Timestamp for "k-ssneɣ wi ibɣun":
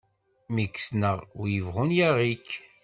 0.67-1.89